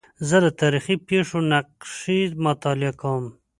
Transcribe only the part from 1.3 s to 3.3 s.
نقشې مطالعه کوم.